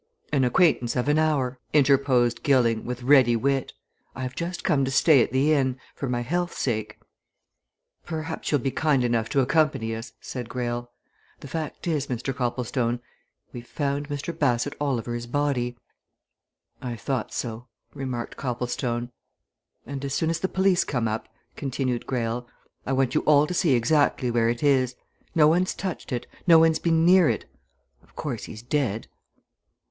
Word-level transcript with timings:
"An 0.33 0.43
acquaintance 0.43 0.95
of 0.95 1.07
an 1.09 1.19
hour," 1.19 1.59
interposed 1.73 2.41
Gilling, 2.41 2.85
with 2.85 3.03
ready 3.03 3.35
wit. 3.35 3.73
"I 4.15 4.23
have 4.23 4.33
just 4.33 4.63
come 4.63 4.83
to 4.83 4.89
stay 4.89 5.21
at 5.21 5.31
the 5.31 5.53
inn 5.53 5.77
for 5.93 6.09
my 6.09 6.21
health's 6.21 6.57
sake." 6.57 6.97
"Perhaps 8.03 8.51
you'll 8.51 8.61
be 8.61 8.71
kind 8.71 9.03
enough 9.03 9.29
to 9.29 9.41
accompany 9.41 9.93
us?" 9.95 10.13
said 10.19 10.49
Greyle. 10.49 10.89
"The 11.41 11.47
fact 11.47 11.85
is, 11.85 12.07
Mr. 12.07 12.35
Copplestone, 12.35 12.99
we've 13.53 13.67
found 13.67 14.09
Mr. 14.09 14.35
Bassett 14.35 14.73
Oliver's 14.81 15.27
body." 15.27 15.77
"I 16.81 16.95
thought 16.95 17.31
so," 17.31 17.67
remarked 17.93 18.37
Copplestone. 18.37 19.11
"And 19.85 20.03
as 20.03 20.15
soon 20.15 20.31
as 20.31 20.39
the 20.39 20.47
police 20.49 20.83
come 20.83 21.07
up," 21.07 21.27
continued 21.55 22.07
Greyle, 22.07 22.47
"I 22.87 22.93
want 22.93 23.13
you 23.13 23.21
all 23.27 23.45
to 23.45 23.53
see 23.53 23.75
exactly 23.75 24.31
where 24.31 24.49
it 24.49 24.63
is. 24.63 24.95
No 25.35 25.47
one's 25.47 25.75
touched 25.75 26.11
it 26.11 26.25
no 26.47 26.57
one's 26.57 26.79
been 26.79 27.05
near 27.05 27.29
it. 27.29 27.45
Of 28.01 28.15
course, 28.15 28.45
he's 28.45 28.63
dead!" 28.63 29.07